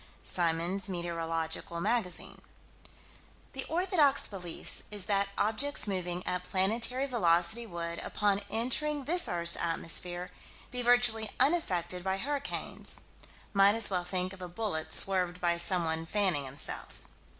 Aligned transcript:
(Symons.) 0.23 0.87
The 0.87 1.19
orthodox 3.69 4.27
belief 4.27 4.83
is 4.89 5.05
that 5.05 5.29
objects 5.37 5.87
moving 5.87 6.25
at 6.25 6.43
planetary 6.43 7.05
velocity 7.05 7.67
would, 7.67 7.99
upon 7.99 8.41
entering 8.49 9.03
this 9.05 9.27
earth's 9.29 9.55
atmosphere, 9.57 10.31
be 10.71 10.81
virtually 10.81 11.29
unaffected 11.39 12.03
by 12.03 12.17
hurricanes; 12.17 12.99
might 13.53 13.75
as 13.75 13.91
well 13.91 14.03
think 14.03 14.33
of 14.33 14.41
a 14.41 14.47
bullet 14.49 14.91
swerved 14.91 15.39
by 15.39 15.55
someone 15.59 16.07
fanning 16.07 16.45
himself. 16.45 17.03